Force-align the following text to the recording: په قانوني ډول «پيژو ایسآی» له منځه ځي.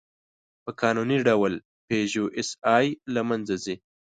په 0.63 0.71
قانوني 0.81 1.17
ډول 1.27 1.53
«پيژو 1.87 2.25
ایسآی» 2.37 2.87
له 3.13 3.21
منځه 3.29 3.55
ځي. 3.63 3.75